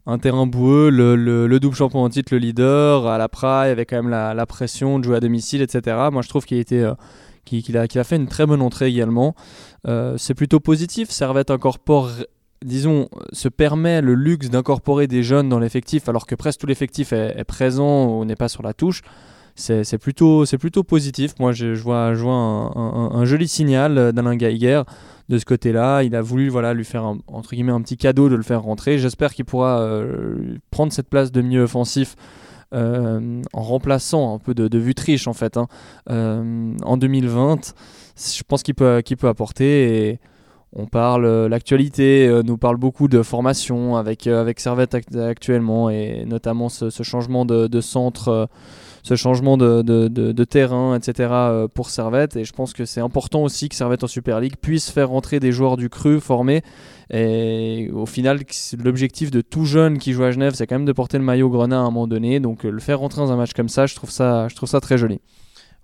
[0.06, 3.90] un terrain boueux, le, le, double champion en titre, le leader, à la Praille, avec
[3.90, 5.98] quand même la, pression de jouer à domicile, etc.
[6.12, 6.92] Moi, je trouve qu'il a, été,
[7.46, 9.36] qu'il, a, a, fait une très bonne entrée également.
[10.18, 11.10] c'est plutôt positif.
[11.10, 12.10] Servette incorpore
[12.64, 17.14] disons, se permet le luxe d'incorporer des jeunes dans l'effectif alors que presque tout l'effectif
[17.14, 19.02] est, présent ou n'est pas sur la touche,
[19.56, 21.34] c'est plutôt, plutôt positif.
[21.40, 24.84] Moi, je, vois, je un, joli signal d'Alain Geiger
[25.30, 26.04] de ce côté-là.
[26.04, 28.62] Il a voulu voilà, lui faire un, entre guillemets, un petit cadeau de le faire
[28.62, 29.00] rentrer.
[29.00, 32.16] J'espère qu'il pourra euh, prendre cette place de milieu offensif.
[32.74, 35.68] Euh, en remplaçant un peu de, de Vutriche en fait hein.
[36.10, 37.74] euh, en 2020
[38.18, 40.20] je pense qu'il peut, qu'il peut apporter
[40.74, 46.26] on parle, euh, l'actualité euh, nous parle beaucoup de formation avec, euh, Servette actuellement et
[46.26, 48.50] notamment ce, changement de, centre,
[49.04, 51.34] ce changement de, terrain, etc.
[51.74, 52.36] pour Servette.
[52.36, 55.40] Et je pense que c'est important aussi que Servette en Super League puisse faire rentrer
[55.40, 56.64] des joueurs du cru formés.
[57.12, 58.40] Et au final,
[58.84, 61.50] l'objectif de tout jeune qui joue à Genève, c'est quand même de porter le maillot
[61.50, 62.40] Grenat à un moment donné.
[62.40, 65.22] Donc le faire rentrer dans un match comme ça, ça, je trouve ça très joli.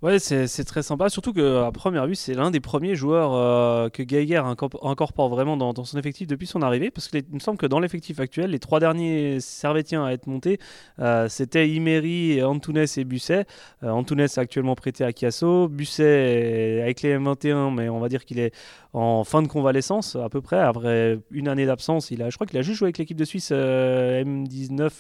[0.04, 1.08] Ouais, c'est très sympa.
[1.08, 4.44] Surtout qu'à première vue, c'est l'un des premiers joueurs euh, que Geiger
[4.82, 6.92] incorpore vraiment dans, son effectif depuis son arrivée.
[6.92, 10.60] Parce qu'il me semble que dans l'effectif actuel, les trois derniers Servetiens à être montés,
[11.00, 13.46] euh, c'était Imery, Antunes et Busset.
[13.84, 15.70] Euh, Antunes est actuellement prêté à Chiasso.
[15.70, 18.54] Busset avec les M21, mais on va dire qu'il est
[18.92, 20.60] en fin de convalescence à peu près.
[20.60, 23.24] Après une année d'absence, il a, je crois qu'il a juste joué avec l'équipe de
[23.24, 24.92] Suisse M19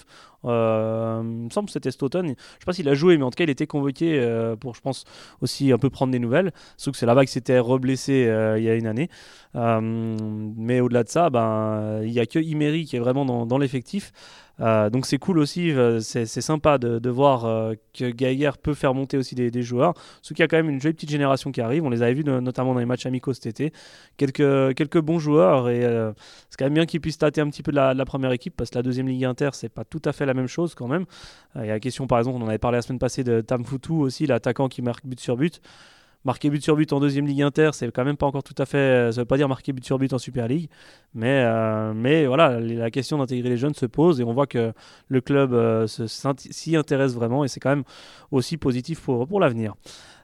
[0.45, 2.27] euh, il me semble que c'était cet automne.
[2.27, 4.55] Je ne sais pas s'il a joué, mais en tout cas, il était convoqué euh,
[4.55, 4.92] pour, je pense,
[5.41, 6.51] aussi un peu prendre des nouvelles.
[6.77, 9.09] Sauf que c'est là-bas qu'il s'était reblessé euh, il y a une année.
[9.53, 14.11] mais au-delà de ça, ben, il n'y a que Imery qui est vraiment dans l'effectif.
[14.59, 18.93] Euh, donc c'est cool aussi, euh, c'est sympa de, voir euh, que Geiger peut faire
[18.93, 19.93] monter aussi des, joueurs.
[20.21, 21.83] Ce qui a quand même une jolie petite génération qui arrive.
[21.83, 23.73] On les avait vus notamment dans les matchs amicaux cet été.
[24.17, 25.81] Quelques, quelques bons joueurs et
[26.49, 28.69] c'est quand même bien qu'ils puissent tâter un petit peu de la, première équipe parce
[28.69, 31.05] que la deuxième ligue inter c'est pas tout à fait la même chose quand même.
[31.55, 33.41] Il y a la question par exemple, on en avait parlé la semaine passée de
[33.41, 35.61] Tam Futu aussi, l'attaquant qui marque but sur but
[36.25, 38.65] marquer but sur but en deuxième ligue inter, c'est quand même pas encore tout à
[38.65, 39.11] fait.
[39.11, 40.69] Ça veut pas dire marquer but sur but en Super League,
[41.13, 44.73] mais euh, mais voilà, la question d'intégrer les jeunes se pose et on voit que
[45.07, 47.83] le club euh, s'y intéresse vraiment et c'est quand même
[48.31, 49.75] aussi positif pour pour l'avenir.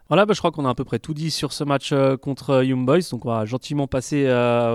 [0.08, 2.18] Voilà, bah, je crois qu'on a à peu près tout dit sur ce match euh,
[2.18, 3.10] contre Young Boys.
[3.12, 4.26] Donc on va gentiment passer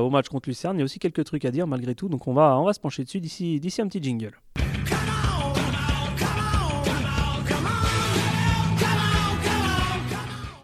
[0.00, 0.76] au match contre Lucerne.
[0.76, 2.08] Il y a aussi quelques trucs à dire malgré tout.
[2.08, 4.32] Donc on va, on va se pencher dessus d'ici un petit jingle.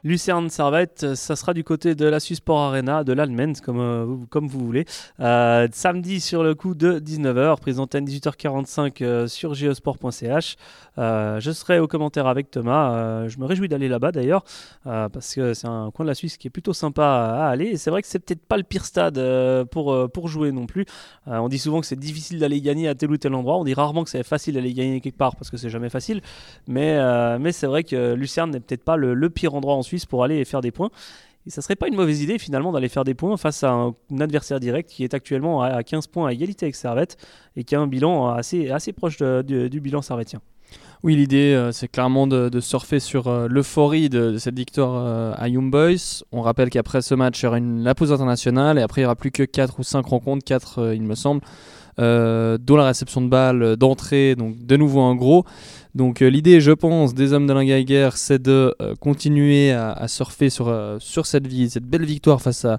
[0.03, 4.49] Lucerne Servette, ça sera du côté de la Sport Arena, de l'Allemagne, comme, euh, comme
[4.49, 4.87] vous voulez.
[5.21, 10.57] Euh, samedi sur le coup de 19h, présenté à 18h45 euh, sur geosport.ch.
[10.97, 13.29] je serai au commentaire avec Thomas.
[13.29, 14.45] je me réjouis d'aller là-bas d'ailleurs,
[14.85, 17.67] parce que c'est un coin de la Suisse qui est plutôt sympa à, aller.
[17.67, 19.21] Et c'est vrai que c'est peut-être pas le pire stade
[19.71, 20.87] pour, pour jouer non plus.
[21.27, 23.59] on dit souvent que c'est difficile d'aller gagner à tel ou tel endroit.
[23.59, 26.23] On dit rarement que c'est facile d'aller gagner quelque part parce que c'est jamais facile.
[26.69, 26.99] Mais,
[27.39, 30.25] mais c'est vrai que Lucerne n'est peut-être pas le, le pire endroit en Suisse pour
[30.25, 30.91] aller faire des points.
[31.47, 33.95] Et ça serait pas une mauvaise idée finalement d'aller faire des points face à un,
[34.19, 37.17] adversaire direct qui est actuellement à, 15 points à égalité avec Servette
[37.57, 40.43] et qui a un bilan assez, assez proche du bilan servetien.
[41.03, 45.49] Oui, l'idée, euh, c'est clairement de, surfer sur euh, l'euphorie de, cette victoire euh, à
[45.49, 46.23] Young Boys.
[46.31, 49.05] On rappelle qu'après ce match, il y aura une, la pause internationale et après, il
[49.05, 51.41] n'y aura plus que 4 ou 5 rencontres, 4 il me semble,
[52.01, 55.45] dont la réception de balles d'entrée, donc de nouveau un gros.
[55.95, 61.47] Donc l'idée, je pense, des hommes d'Alain Geiger, c'est de continuer à, surfer sur, cette,
[61.47, 62.79] vie, cette belle victoire face à,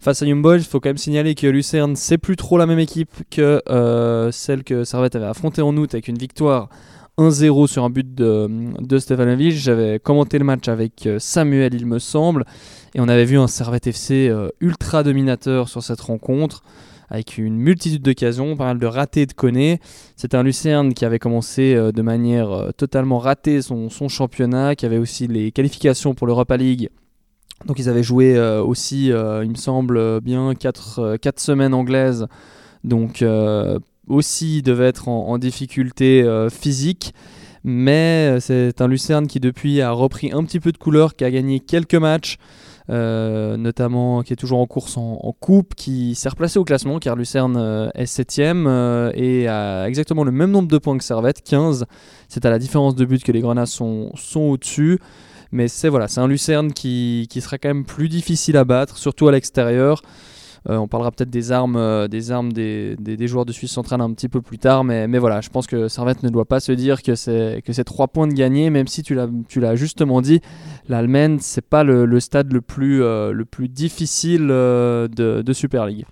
[0.00, 0.58] face Young Boys.
[0.58, 3.60] Il faut quand même signaler que Lucerne, c'est plus trop la même équipe que
[4.30, 6.68] celle que Servette avait affrontée en août avec une victoire
[7.20, 8.48] 1-0 sur un but de,
[8.80, 9.52] de Stefanovic.
[9.52, 12.44] J'avais commenté le match avec euh, Samuel, il me semble,
[12.94, 16.62] et on avait vu un Servette FC euh, ultra dominateur sur cette rencontre,
[17.10, 19.80] avec une multitude d'occasions, pas mal de ratés de Koné.
[20.16, 24.98] C'était un Lucerne qui avait commencé euh, de manière totalement ratée son, championnat, qui avait
[24.98, 26.88] aussi les qualifications pour l'Europa League.
[27.66, 32.26] Donc ils avaient joué aussi, il me semble, bien 4, 4 semaines anglaises.
[32.84, 33.22] Donc
[34.10, 37.14] aussi devait être en, difficulté euh, physique.
[37.62, 41.24] Mais euh, c'est un Lucerne qui depuis a repris un petit peu de couleur, qui
[41.24, 42.40] a gagné quelques matchs, euh,
[42.90, 47.90] notamment qui est toujours en course en, coupe, qui s'est replacé au classement car Lucerne
[47.94, 51.86] est 7ème et a exactement le même nombre de points que Servette, 15.
[52.28, 54.98] C'est à la différence de but que les Grenats sont, sont au-dessus.
[55.52, 58.98] Mais c'est voilà, c'est un Lucerne qui, qui sera quand même plus difficile à battre,
[58.98, 60.02] surtout à l'extérieur.
[60.68, 64.12] Euh, on parlera peut-être des armes, euh, des, armes des, joueurs de Suisse centrale un
[64.12, 66.72] petit peu plus tard, mais, mais voilà, je pense que Servette ne doit pas se
[66.72, 70.40] dire que c'est que trois points de gagner, même si tu l'as justement dit,
[70.88, 75.08] l'Allemagne c'est pas le, stade le plus euh, le plus difficile de,
[75.42, 76.04] de Super League.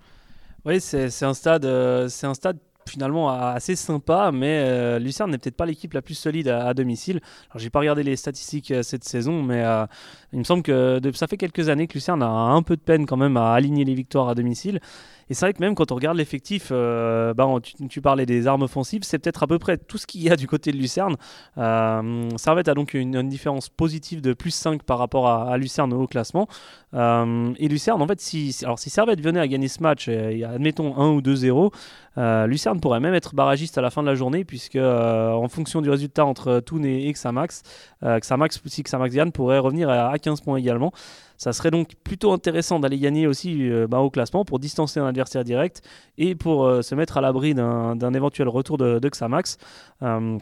[0.64, 2.58] Oui, c'est un c'est un stade
[2.88, 7.20] finalement assez sympa, mais euh, Lucerne n'est peut-être pas l'équipe la plus solide à, domicile.
[7.51, 9.87] Alors j'ai pas regardé les statistiques euh, cette saison, mais euh,
[10.33, 13.07] il me semble que ça fait quelques années que Lucerne a un peu de peine
[13.07, 14.81] quand même à aligner les victoires à domicile.
[15.30, 17.46] Et c'est vrai que même quand on regarde l'effectif, euh, bah,
[17.88, 20.36] tu, parlais des armes offensives, c'est peut-être à peu près tout ce qu'il y a
[20.36, 21.16] du côté de Lucerne.
[21.58, 26.06] Euh, Servette a donc une, différence positive de plus 5 par rapport à, Lucerne au
[26.06, 26.48] classement.
[26.94, 30.44] Euh, et Lucerne, en fait, si, alors si Servette venait à gagner ce match, et,
[30.44, 31.72] admettons 1 ou 2-0,
[32.16, 35.82] euh, Lucerne pourrait même être barragiste à la fin de la journée, puisque en fonction
[35.82, 37.62] du résultat entre Toon et, Xamax,
[38.02, 40.92] Xamax, si Xamax gagne, pourrait revenir à 15 points également.
[41.38, 45.07] Ça serait donc plutôt intéressant d'aller gagner aussi euh, bah, au classement pour distancer un
[45.07, 45.83] adversaire direct
[46.18, 49.57] et pour euh, se mettre à l'abri d'un éventuel retour de, Xamax.
[50.03, 50.37] Euh,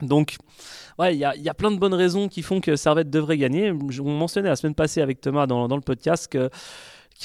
[0.00, 0.36] donc,
[0.98, 3.70] ouais, il y, a plein de bonnes raisons qui font que Servette devrait gagner.
[3.70, 6.50] On mentionnait la semaine passée avec Thomas dans le podcast que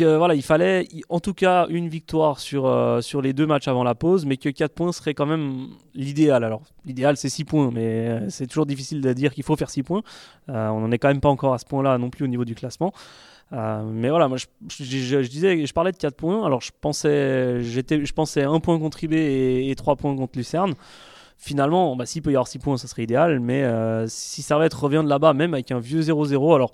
[0.05, 3.83] voilà, il fallait en tout cas une victoire sur, euh, sur les deux matchs avant
[3.83, 6.43] la pause, mais que 4 points serait quand même l'idéal.
[6.43, 9.69] Alors, l'idéal c'est 6 points, mais euh, c'est toujours difficile de dire qu'il faut faire
[9.69, 10.03] 6 points.
[10.49, 12.45] Euh, on n'en est quand même pas encore à ce point-là non plus au niveau
[12.45, 12.93] du classement.
[13.51, 16.45] mais voilà, moi je, disais, je parlais de 4 points.
[16.45, 20.37] Alors, je pensais, j'étais, je pensais 1 point contre IB et, et 3 points contre
[20.37, 20.73] Lucerne
[21.39, 23.39] finalement, bah, s'il peut y avoir 6 points, ça serait idéal.
[23.39, 23.63] Mais
[24.07, 26.73] si Servette revient de là-bas, même avec un vieux 0-0, alors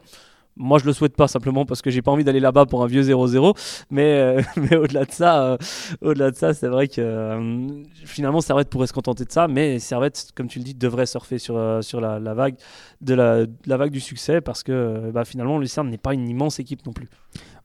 [0.55, 2.87] moi, je le souhaite pas simplement parce que j'ai pas envie d'aller là-bas pour un
[2.87, 3.57] vieux 0-0.
[3.89, 5.57] Mais, euh, mais au-delà de ça, euh,
[6.01, 9.47] au-delà de ça, c'est vrai que euh, finalement, Servette pourrait se contenter de ça.
[9.47, 12.55] Mais Servette, comme tu le dis, devrait surfer sur, sur la, vague
[13.01, 16.85] de la, vague du succès parce que bah, finalement, Lucerne n'est pas une immense équipe
[16.85, 17.07] non plus.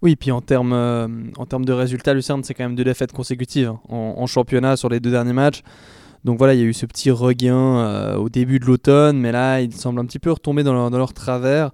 [0.00, 0.72] Oui, puis en termes
[1.36, 4.88] en termes de résultats, Lucerne, c'est quand même deux défaites consécutives hein, en, championnat sur
[4.88, 5.62] les deux derniers matchs.
[6.24, 9.60] Donc voilà, il y a eu ce petit regain au début de l'automne, mais là,
[9.60, 11.70] ils semblent un petit peu retomber dans leur, dans leur travers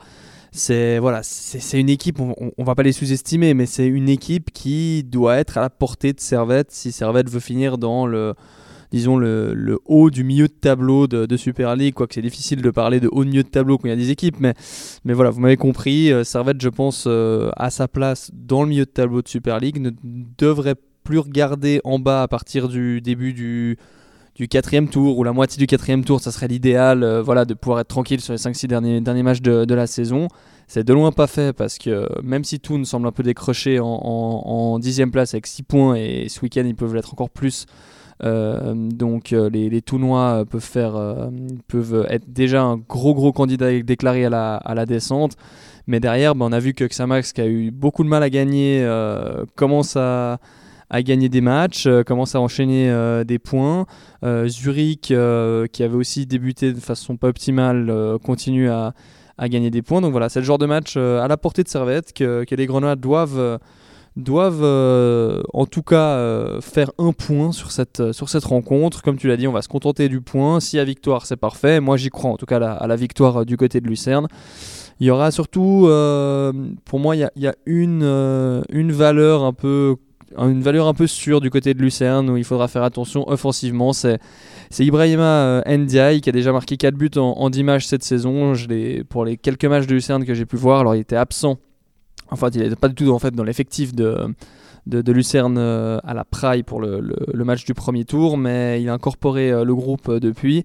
[0.55, 4.53] c'est voilà, c'est une équipe, on, on, va pas les sous-estimer, mais c'est une équipe
[4.53, 8.35] qui doit être à la portée de Servette si Servette veut finir dans le
[8.95, 13.01] disons le, haut du milieu de tableau de, Super League, quoique c'est difficile de parler
[13.01, 14.55] de haut milieu de tableau quand il y a des équipes, mais,
[15.05, 18.69] mais voilà, vous m'avez compris, euh, Servette, je pense, euh, à sa place dans le
[18.69, 19.90] milieu de tableau de Super League, ne
[20.38, 23.77] devrait plus regarder en bas à partir du début du,
[24.35, 27.55] du quatrième tour ou la moitié du quatrième tour, ça serait l'idéal euh, voilà, de
[27.55, 30.29] pouvoir être tranquille sur les 5-6 derniers, derniers matchs de, de la saison.
[30.66, 34.79] C'est de loin pas fait parce que même si Toon semble un peu décroché en,
[34.79, 37.66] dixième place avec 6 points et ce week-end ils peuvent l'être encore plus,
[38.25, 40.94] euh, donc euh, les, les Tounois peuvent, faire,
[41.68, 45.37] peuvent être déjà un gros gros candidat déclaré à la, à la descente.
[45.87, 48.31] Mais derrière, ben, on a vu que Xamax, qui a eu beaucoup de mal à
[48.31, 48.88] gagner,
[49.55, 50.38] commence à,
[50.94, 53.85] à gagner des matchs, euh, commence à enchaîner euh, des points.
[54.22, 55.12] Euh, Zurich,
[55.72, 58.94] qui avait aussi débuté de façon pas optimale, continue à,
[59.40, 60.00] gagner des points.
[60.00, 62.96] Donc voilà, c'est le genre de match à la portée de Servette que, les Grenouilles
[62.96, 63.59] doivent
[64.16, 69.02] doivent en tout cas faire un point sur cette, sur cette rencontre.
[69.02, 70.61] Comme tu l'as dit, on va se contenter du point.
[70.61, 71.80] Si a victoire, c'est parfait.
[71.80, 74.28] Moi, j'y crois en tout cas à la, victoire du côté de Lucerne.
[75.00, 75.88] Il y aura surtout,
[76.85, 78.04] pour moi, il y a, y a une,
[78.70, 79.96] une valeur un peu
[80.37, 83.92] une valeur un peu sûre du côté de Lucerne où il faudra faire attention offensivement.
[83.92, 84.18] C'est,
[84.70, 88.03] c'est Ibrahima euh, Ndiaye qui a déjà marqué 4 buts en, en 10 matchs cette
[88.03, 88.53] saison.
[89.09, 91.59] Pour les quelques matchs de Lucerne que j'ai pu voir, alors il était absent.
[92.31, 94.16] Enfin, il n'était pas du tout en fait, dans l'effectif de,
[94.87, 98.94] de, Lucerne euh, à la Praille pour le, match du premier tour, mais il a
[98.94, 100.64] incorporé euh, le groupe depuis.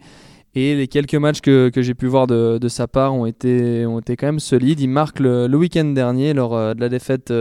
[0.56, 3.86] Et les quelques matchs que, que j'ai pu voir de, de, sa part ont été,
[3.86, 4.80] ont été quand même solides.
[4.80, 7.32] Il marque le week-end dernier lors de la défaite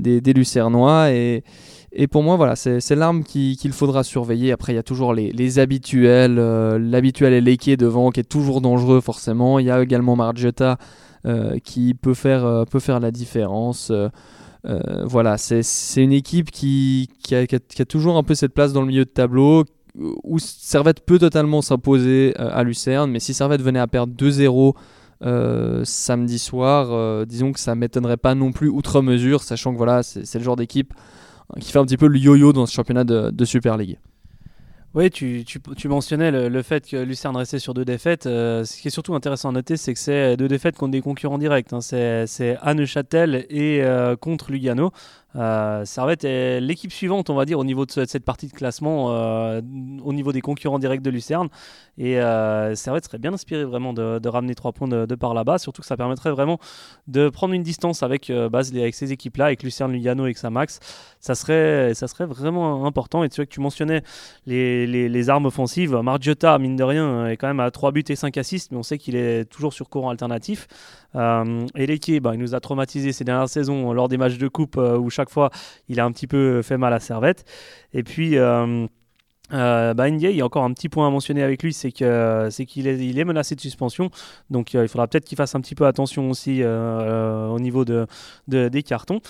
[0.00, 1.10] des, Lucernois.
[1.10, 1.44] Et,
[1.92, 4.52] et pour moi, voilà, c'est l'arme qu'il faudra surveiller.
[4.52, 6.38] Après, il y a toujours les, habituels.
[6.38, 9.58] Euh, l'habituel est Leke devant, qui est toujours dangereux, forcément.
[9.58, 10.78] Il y a également Margetta
[11.26, 13.92] euh, qui peut faire, euh, peut faire la différence.
[15.04, 18.82] voilà, c'est une équipe qui, qui, a, qui, a, toujours un peu cette place dans
[18.82, 19.64] le milieu de tableau,
[20.22, 24.74] où Servette peut totalement s'imposer à Lucerne, mais si Servette venait à perdre 2-0
[25.22, 29.76] euh, samedi soir, euh, disons que ça m'étonnerait pas non plus outre mesure, sachant que
[29.76, 30.94] voilà, c'est le genre d'équipe
[31.54, 33.98] euh, qui fait un petit peu le yo-yo dans ce championnat de, Super League.
[34.94, 38.24] Oui, tu, tu, mentionnais le, fait que Lucerne restait sur deux défaites.
[38.24, 41.38] ce qui est surtout intéressant à noter, c'est que c'est deux défaites contre des concurrents
[41.38, 41.72] directs.
[41.72, 41.80] Hein.
[41.80, 43.84] C'est Anne Châtel et
[44.20, 44.90] contre Lugano.
[45.36, 49.10] Euh, Servette est l'équipe suivante, on va dire, au niveau de cette partie de classement,
[49.10, 49.60] euh,
[50.02, 51.48] au niveau des concurrents directs de Lucerne.
[51.98, 55.82] Et euh, Servette serait bien inspiré vraiment de, ramener trois points de, par là-bas, surtout
[55.82, 56.58] que ça permettrait vraiment
[57.06, 60.80] de prendre une distance avec, avec ces équipes-là, avec Lucerne, Lugano et Xamax.
[61.20, 63.22] Ça serait, ça serait vraiment important.
[63.22, 64.02] Et tu vois que tu mentionnais
[64.46, 65.94] les, armes offensives.
[65.94, 68.82] Margiota, mine de rien, est quand même à 3 buts et 5 assists, mais on
[68.82, 70.66] sait qu'il est toujours sur courant alternatif.
[71.14, 74.76] Et Leke, bah, il nous a traumatisé ces dernières saisons lors des matchs de coupe
[74.76, 75.50] où chaque fois,
[75.88, 77.44] il a un petit peu fait mal à Servette.
[77.92, 78.36] Et puis.
[79.52, 82.06] Euh, bah, il y a encore un petit point à mentionner avec lui, c'est qu'il
[82.06, 84.10] est, il est menacé de suspension,
[84.48, 88.06] donc il faudra peut-être qu'il fasse un petit peu attention aussi au niveau de,
[88.46, 89.20] des cartons.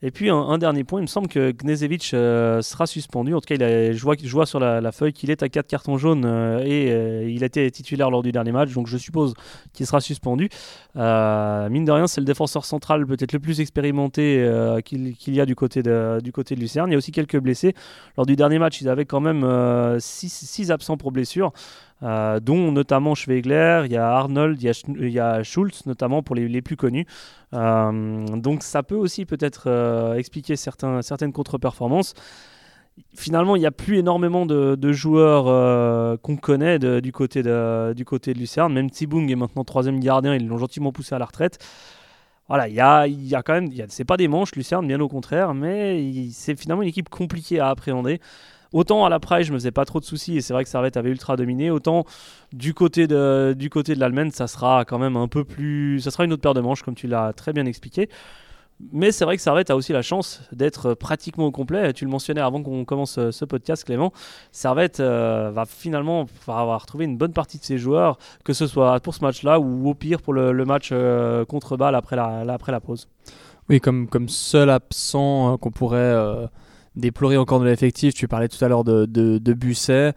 [0.00, 3.34] Et puis un, dernier point, il me semble que Gnezevic euh, sera suspendu.
[3.34, 5.66] En tout cas, il je, vois, je vois sur la, feuille qu'il est à 4
[5.66, 8.72] cartons jaunes euh, et euh, il été titulaire lors du dernier match.
[8.72, 9.34] Donc je suppose
[9.72, 10.50] qu'il sera suspendu.
[10.94, 14.48] mine de rien, c'est le défenseur central peut-être le plus expérimenté
[14.84, 16.88] qu'il y a du côté, de, du côté de Lucerne.
[16.90, 17.74] Il y a aussi quelques blessés.
[18.16, 19.44] Lors du dernier match, ils avaient quand même
[19.98, 21.52] 6 absents pour blessure.
[22.02, 26.62] Euh, dont notamment Schwegler, il y a Arnold, il y a, Schultz notamment pour les,
[26.62, 27.06] plus connus.
[27.54, 32.14] Euh, donc ça peut aussi peut-être euh, expliquer certains, certaines contre-performances.
[33.16, 38.34] Finalement, il n'y a plus énormément de, joueurs qu'on connaît du, côté de, du côté
[38.34, 38.72] de Lucerne.
[38.72, 41.58] Même Tsibung est maintenant troisième gardien, ils l'ont gentiment poussé à la retraite
[42.48, 45.08] voilà, il y a, y a, quand même, c'est pas des manches Lucerne, bien au
[45.08, 48.20] contraire, mais c'est finalement une équipe compliquée à appréhender.
[48.72, 50.70] Autant à la Praille, je me faisais pas trop de soucis et c'est vrai que
[50.70, 51.70] Servette avait ultra dominé.
[51.70, 52.04] Autant
[52.52, 56.00] du côté de, du côté de l'Allemagne, ça sera quand même un peu plus.
[56.00, 58.08] Ça sera une autre paire de manches, comme tu l'as très bien expliqué.
[58.92, 61.92] Mais c'est vrai que Servette a aussi la chance d'être pratiquement au complet.
[61.92, 64.12] Tu le mentionnais avant qu'on commence euh, ce podcast, Clément.
[64.52, 69.00] Servette euh, va finalement avoir retrouvé une bonne partie de ses joueurs, que ce soit
[69.00, 72.70] pour ce match-là ou au pire pour le, match euh, contre Bâle après la, après
[72.70, 73.08] la pause.
[73.68, 76.48] Oui, comme, comme seul absent qu'on pourrait
[76.98, 78.14] déplorer encore de l'effectif.
[78.14, 80.12] Tu parlais tout à l'heure de, de, Busset.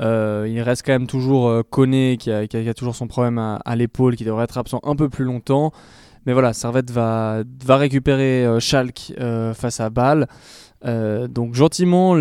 [0.00, 1.62] Euh, il reste quand même toujours euh,
[2.16, 5.72] qui a, toujours son problème à, l'épaule, qui devrait être absent un peu plus longtemps.
[6.26, 10.26] Mais voilà, Servette va, récupérer euh, Schalke euh, face à Bâle.
[10.84, 12.14] donc gentiment,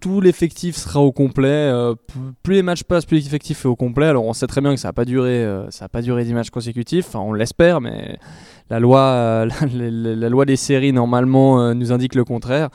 [0.00, 1.72] tout l'effectif sera au complet.
[2.42, 4.06] plus les matchs passent, plus l'effectif est au complet.
[4.06, 6.34] Alors on sait très bien que ça n'a pas duré, ça a pas duré 10
[6.34, 7.14] matchs consécutifs.
[7.14, 8.18] On l'espère, mais
[8.70, 12.70] la loi, la, loi des séries normalement nous indique le contraire.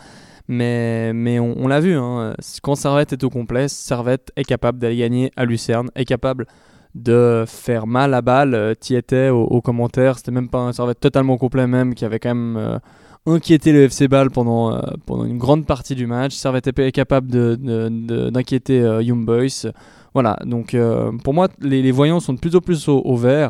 [0.47, 4.97] Mais, mais on, l'a vu, hein, quand Servette est au complet, Servette est capable d'aller
[4.97, 6.47] gagner à Lucerne, est capable
[6.95, 8.53] de faire mal à balle.
[8.53, 12.19] Euh, tu étais aux, commentaires, c'était même pas un Servette totalement complet, même qui avait
[12.19, 12.77] quand même euh,
[13.25, 16.33] inquiété le FC Ball pendant, euh, pendant une grande partie du match.
[16.33, 19.71] Servette est capable d'inquiéter de, Young Boys.
[20.13, 20.77] Voilà, donc
[21.23, 23.49] pour moi, les, voyants sont de plus en plus au, vert.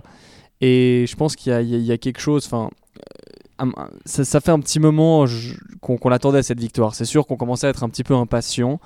[0.62, 2.46] Et je pense qu'il y, y, a quelque chose.
[2.46, 2.70] Enfin,
[4.06, 5.26] ça, fait un petit moment
[5.82, 6.96] qu'on attendait cette victoire.
[6.96, 8.80] C'est sûr qu'on commençait à être un petit peu impatient.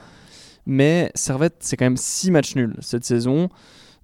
[0.66, 3.50] Mais Servette, c'est quand même 6 matchs nuls cette saison.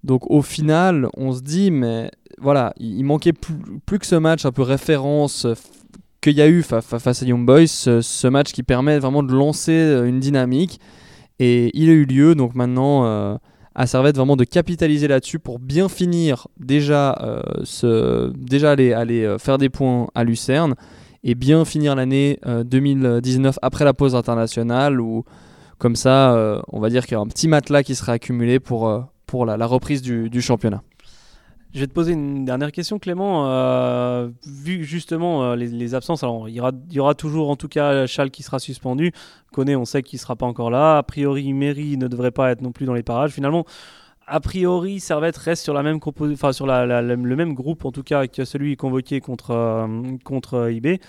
[0.04, 4.52] Donc au final, on se dit, mais voilà, il, manquait plus, que ce match un
[4.52, 5.48] peu référence
[6.22, 9.74] qu'il y a eu face à Young Boys, ce, match qui permet vraiment de lancer
[9.74, 10.80] euh, une dynamique.
[11.40, 13.36] Et il a eu lieu, donc maintenant, euh,
[13.76, 17.18] à Servette vraiment de capitaliser là-dessus pour bien finir déjà,
[17.84, 20.76] euh, déjà aller, euh, faire des points à Lucerne
[21.24, 25.24] et bien finir l'année 2019 euh, après la pause internationale où
[25.78, 29.04] comme ça on va dire qu'il y a un petit matelas qui sera accumulé pour,
[29.26, 30.82] pour la, reprise du championnat.
[31.74, 33.48] Je vais te poser une dernière question, Clément.
[33.48, 38.30] Euh, vu justement euh, les, absences, alors il y, aura, toujours en tout cas Chal
[38.30, 39.12] qui sera suspendu.
[39.52, 41.00] Koné, on sait qu'il ne sera pas encore là.
[41.00, 43.32] A priori, Méry ne devrait pas être non plus dans les parages.
[43.32, 43.66] Finalement,
[44.28, 46.00] a priori, Servette reste sur, la même
[46.52, 49.88] sur le même groupe en tout cas que celui convoqué contre, euh,
[50.24, 51.00] contre IB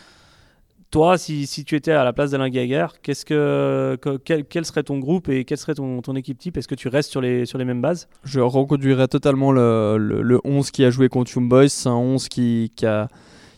[0.95, 5.29] toi, si, tu étais à la place d'Alain Geiger, qu'est-ce que, quel, serait ton groupe
[5.29, 6.57] et quelle serait ton, équipe type?
[6.57, 8.07] Est-ce que tu restes sur les, sur les mêmes bases?
[8.23, 11.67] Je reconduirais totalement le, le, 11 qui a joué contre Young.
[11.67, 13.09] C'est un 11 qui, a,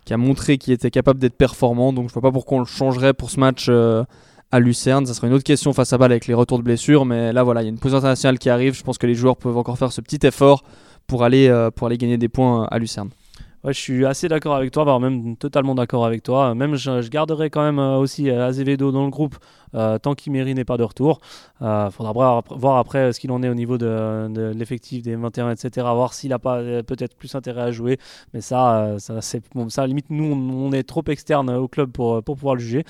[0.06, 1.92] qui a montré qu'il était capable d'être performant.
[1.92, 4.02] Donc je ne vois pas pourquoi on le changerait pour ce match euh,
[4.50, 5.04] à Lucerne.
[5.04, 7.04] Ça serait une autre question face à balle avec les retours de blessures.
[7.04, 8.74] Mais là, voilà, il y a une pause internationale qui arrive.
[8.74, 10.64] Je pense que les joueurs peuvent encore faire ce petit effort
[11.06, 13.10] pour aller, euh, pour aller gagner des points à Lucerne
[13.72, 16.54] je suis assez d'accord avec toi, voire même totalement d'accord avec toi.
[16.54, 19.36] Même je, garderai quand même euh, aussi euh, Azevedo dans le groupe
[19.74, 21.20] euh, tant qu'Imeri n'est pas de retour.
[21.60, 25.86] Il faudra voir, après ce qu'il en est au niveau de, l'effectif des 21, etc.
[25.94, 27.98] Voir s'il n'a pas peut-être plus intérêt à jouer.
[28.32, 32.60] Mais ça, ça limite nous on, est trop externe au club pour, pour pouvoir le
[32.60, 32.84] juger.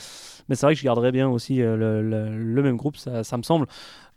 [0.48, 3.66] Mais c'est vrai que je garderais bien aussi le, même groupe, ça, ça me semble.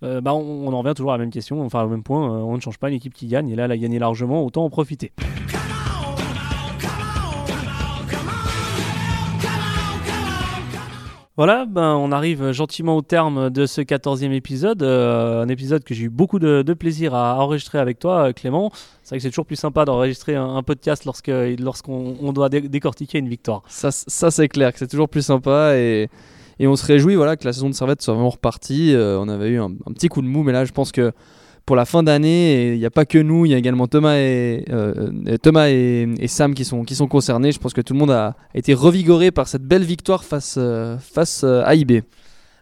[0.01, 2.27] bah, on, on, en revient toujours à la même question, enfin au même point.
[2.29, 4.65] on ne change pas une équipe qui gagne et là elle a gagné largement, autant
[4.65, 5.11] en profiter.
[11.39, 14.83] Voilà, ben, on arrive gentiment au terme de ce 14e épisode.
[14.83, 18.73] Euh, un épisode que j'ai eu beaucoup de, plaisir à enregistrer avec toi, euh, Clément.
[19.03, 23.29] C'est vrai que c'est toujours plus sympa d'enregistrer un, podcast lorsque, lorsqu'on doit décortiquer une
[23.29, 23.63] victoire.
[23.69, 26.09] Ça, ça c'est clair que c'est toujours plus sympa et,
[26.59, 28.93] et, on se réjouit voilà, que la saison de Servette soit vraiment repartie.
[28.93, 31.13] Euh, on avait eu un, petit coup de mou, mais là, je pense que
[31.69, 32.73] pour la fin d'année.
[32.73, 36.65] Il n'y a pas que nous, il y a également Thomas et, et, Sam qui
[36.65, 37.51] sont, concernés.
[37.51, 40.57] Je pense que tout le monde a été revigoré par cette belle victoire face,
[40.99, 42.01] face à IB.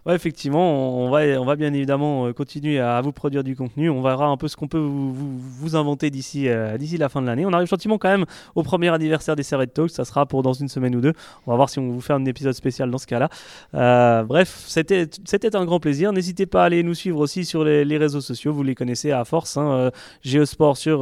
[0.08, 3.90] Ouais, effectivement, on va, on va bien évidemment euh, continuer à vous produire du contenu.
[3.90, 7.28] On verra un peu ce qu'on peut vous, inventer d'ici euh, d'ici la fin de
[7.28, 7.46] l'année.
[7.46, 8.24] On arrive gentiment quand même
[8.56, 9.90] au premier anniversaire des Servet Talks.
[9.90, 11.12] Ça sera pour dans une semaine ou deux.
[11.46, 13.28] On va voir si on vous fait un épisode spécial dans ce cas-là.
[13.76, 16.14] Euh, bref, c'était un grand plaisir.
[16.14, 18.54] N'hésitez pas à aller nous suivre aussi sur les, réseaux sociaux.
[18.54, 19.58] Vous les connaissez à force.
[19.58, 19.92] Hein,
[20.22, 21.00] Geosport sur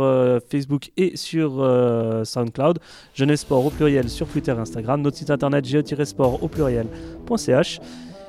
[0.50, 1.64] Facebook et sur
[2.24, 2.80] SoundCloud.
[3.14, 5.00] Jeunesse Sport au pluriel sur Twitter et Instagram.
[5.04, 7.80] Notre site internet geo-sport au pluriel.ch.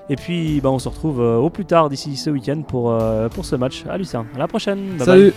[0.09, 3.29] Et puis bah, on se retrouve euh, au plus tard d'ici ce week-end pour, euh,
[3.29, 4.27] pour ce match à Lucerne.
[4.35, 4.99] À la prochaine.
[4.99, 5.33] Salut